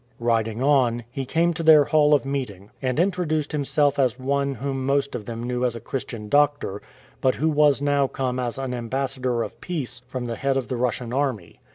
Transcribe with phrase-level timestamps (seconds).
[0.19, 4.83] Riding on, he came to their hall of meeting, and introduced himself as one whom
[4.83, 6.81] most of them knew as a Christian doctor,
[7.21, 10.75] but who was now come as an ambassador of peace from the head of the
[10.75, 11.59] Russian army.